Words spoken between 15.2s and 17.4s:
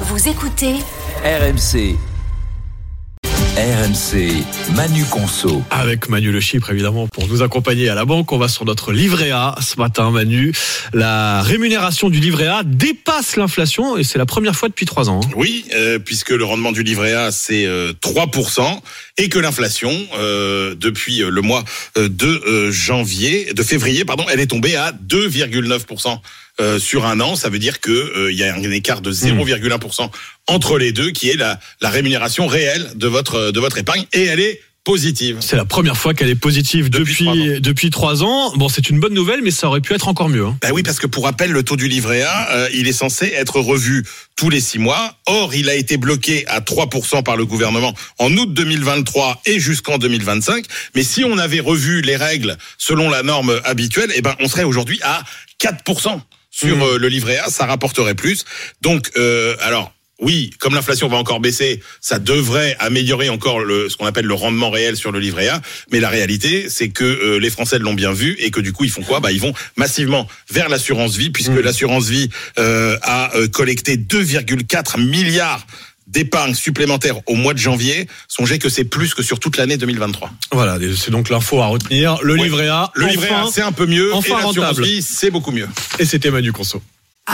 hein. Oui, euh, puisque le rendement du livret A